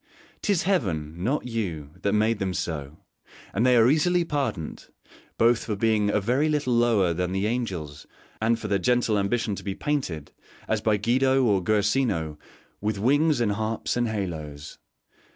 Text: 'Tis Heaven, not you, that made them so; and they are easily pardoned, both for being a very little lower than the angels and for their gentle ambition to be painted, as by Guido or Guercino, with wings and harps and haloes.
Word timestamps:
'Tis 0.41 0.63
Heaven, 0.63 1.23
not 1.23 1.45
you, 1.45 1.91
that 2.01 2.11
made 2.13 2.39
them 2.39 2.55
so; 2.55 2.97
and 3.53 3.63
they 3.63 3.77
are 3.77 3.87
easily 3.87 4.23
pardoned, 4.25 4.87
both 5.37 5.63
for 5.65 5.75
being 5.75 6.09
a 6.09 6.19
very 6.19 6.49
little 6.49 6.73
lower 6.73 7.13
than 7.13 7.33
the 7.33 7.45
angels 7.45 8.07
and 8.41 8.57
for 8.57 8.67
their 8.67 8.79
gentle 8.79 9.15
ambition 9.19 9.53
to 9.53 9.63
be 9.63 9.75
painted, 9.75 10.31
as 10.67 10.81
by 10.81 10.97
Guido 10.97 11.43
or 11.43 11.61
Guercino, 11.63 12.39
with 12.81 12.97
wings 12.97 13.39
and 13.39 13.51
harps 13.51 13.95
and 13.95 14.07
haloes. 14.07 14.79